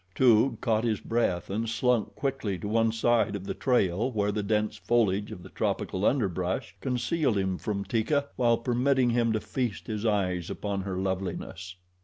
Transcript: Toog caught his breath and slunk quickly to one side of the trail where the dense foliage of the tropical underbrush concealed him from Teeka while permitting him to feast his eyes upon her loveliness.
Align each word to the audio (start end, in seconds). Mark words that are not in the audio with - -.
Toog 0.15 0.61
caught 0.61 0.83
his 0.83 0.99
breath 0.99 1.47
and 1.51 1.69
slunk 1.69 2.15
quickly 2.15 2.57
to 2.57 2.67
one 2.67 2.91
side 2.91 3.35
of 3.35 3.43
the 3.45 3.53
trail 3.53 4.09
where 4.11 4.31
the 4.31 4.41
dense 4.41 4.77
foliage 4.77 5.31
of 5.31 5.43
the 5.43 5.49
tropical 5.49 6.05
underbrush 6.05 6.73
concealed 6.81 7.37
him 7.37 7.59
from 7.59 7.85
Teeka 7.85 8.29
while 8.35 8.57
permitting 8.57 9.11
him 9.11 9.31
to 9.31 9.39
feast 9.39 9.85
his 9.85 10.03
eyes 10.03 10.49
upon 10.49 10.81
her 10.81 10.97
loveliness. 10.97 11.75